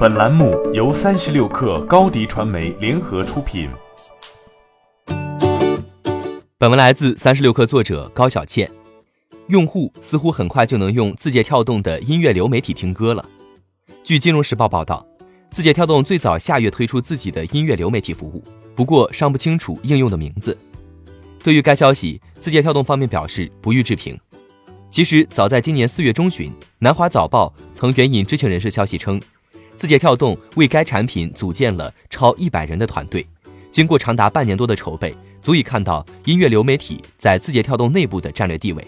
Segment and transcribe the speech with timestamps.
[0.00, 3.68] 本栏目由三十六氪高低传媒联合出品。
[6.56, 8.70] 本文来自三十六氪作者高小倩。
[9.48, 13.22] 用户似乎很快就能用字节跳动的音乐流媒体听歌了。
[14.02, 15.06] 据金融时报报道，
[15.50, 18.42] 字节跳动最早下月推出自己的音乐流媒体服务，
[18.74, 20.56] 不过尚不清楚应用的名字。
[21.44, 24.18] 对于该消息，字节跳动方面表示不予置评。
[24.88, 29.20] 其实早在今年四月中旬，南华早报曾援引知情人士消息称。
[29.80, 33.26] 字节跳动为该产品组建了超一百人的团队，
[33.70, 38.86] 经过长达半年多的筹备，足以看到音乐流媒体在字节跳动内部的战略地位。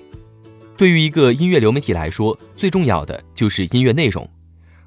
[0.77, 4.29] 对于一个音乐流媒体来说，最重要的就是音乐内容。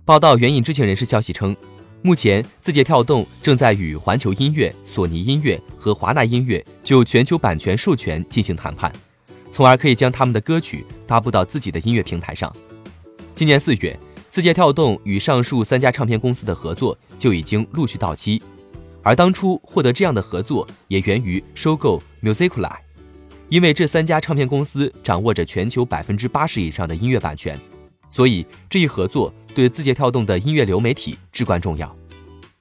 [0.06, 1.58] 报道援引知情人士消息称，
[2.04, 8.94] 目前字节跳动正在与环球音乐、索尼音乐和华纳音乐就全球版权授权进行谈判，
[9.52, 12.56] 从而可以将他们的歌曲发布到自己的音乐平台上。
[13.34, 14.00] 今年四月。
[14.36, 18.44] 字节跳动与上述三家唱片公司的合作就已经陆续到期，
[19.02, 22.70] 而当初获得这样的合作也源于收购 Musically，
[23.48, 27.58] 因为这三家唱片公司掌握着全球百分之八十以上的音乐版权，
[28.10, 31.96] 所以这一合作对字节跳动的音乐流媒体至关重要。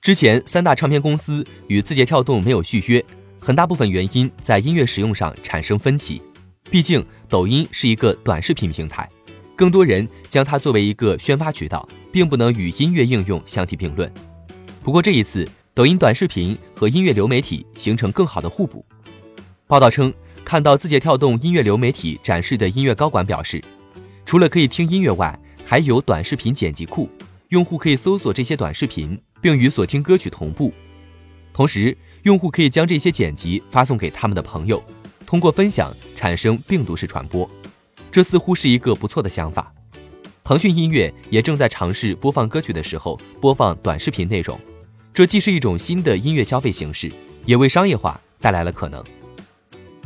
[0.01, 3.05] 之前三大唱片公司与字节跳动没有续约，
[3.41, 6.23] 很大部分原因在音乐使用上产生分歧，
[6.71, 9.11] 毕竟抖音是一个短视频平台。
[9.57, 14.13] 更多人将它作为一个宣发渠道，并不能与音乐应用相提并论。
[14.83, 18.85] 不过这一次，抖音短视频和音乐流媒体形成更好的互补。
[19.67, 20.13] 报道称，
[20.45, 23.63] 看到字节跳动音乐流媒体展示的音乐高管表示，
[24.27, 27.09] 除了可以听音乐外，还有短视频剪辑库，
[27.49, 30.73] 用户可以搜索这些短视频，并与所听歌曲同步。
[31.53, 34.83] 同时，用户可以将这些剪辑发送给他们的朋友，
[35.25, 37.49] 通过分享产生病毒式传播。
[38.15, 39.75] 这似乎是一个不错的想法。
[40.45, 44.57] 腾讯音乐也正在尝试播放歌曲的时候播放短视频内容，
[45.13, 47.11] 这既是一种新的音乐消费形式，
[47.45, 49.03] 也为商业化带来了可能。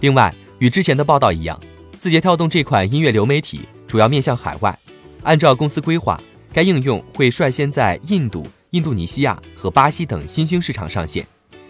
[0.00, 1.60] 另外，与之前的报道一样，
[1.99, 4.78] 字节跳动这款音乐流媒体主要面向海外。
[5.22, 6.19] 按照公司规划，
[6.50, 11.27] 该应用会率先在印度、印度尼西亚和巴西等新兴市场上线，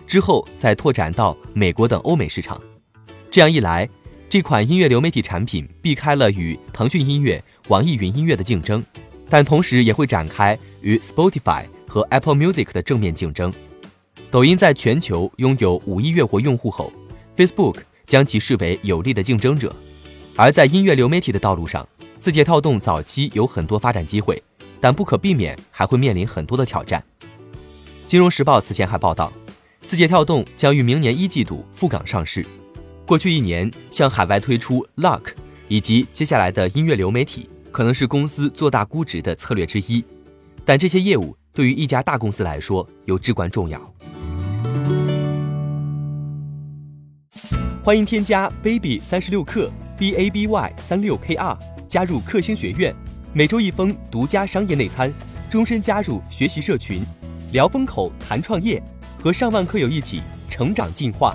[0.07, 2.63] 之后再拓展到美国等欧美市场。
[3.29, 3.89] 这样一来，
[4.31, 8.85] 这款音乐流媒体产品避开了与腾讯音乐、网易云音乐的竞争，
[9.31, 13.51] 但同时也会展开与 Spotify 和 Apple Music 的正面竞争。
[14.31, 16.93] 抖音在全球拥有五亿月活用户后
[17.39, 19.75] ，Facebook 将其视为有力的竞争者。
[20.37, 21.89] 而在音乐流媒体的道路上，
[22.21, 24.43] 字节跳动早期有很多发展机会，
[24.79, 27.03] 但不可避免还会面临很多的挑战。
[28.07, 29.33] 金融时报此前还报道，
[29.87, 32.45] 字节跳动将于明年一季度赴港上市。
[33.09, 35.33] 过去一年，向海外推出 Luck
[35.67, 40.05] 以及接下来的音乐流媒体，可能是公司做大估值的策略之一。
[40.63, 43.81] 但这些业务对于一家大公司来说又至关重要。
[47.83, 51.59] 欢迎添加 baby 三十六克 b a b y 三六 k r
[51.89, 52.95] 加入克星学院，
[53.33, 55.11] 每周一封独家商业内参，
[55.49, 57.01] 终身加入学习社群，
[57.53, 58.83] 聊风口谈创业，
[59.19, 60.21] 和上万课友一起
[60.51, 61.35] 成长进化。